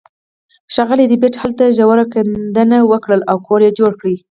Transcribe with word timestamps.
ښاغلي 0.73 1.05
ربیټ 1.13 1.35
هلته 1.43 1.63
ژور 1.77 1.99
کیندل 2.13 2.71
وکړل 2.91 3.21
او 3.31 3.37
کور 3.47 3.59
یې 3.65 3.71
جوړ 3.79 3.91
کړ 3.99 4.07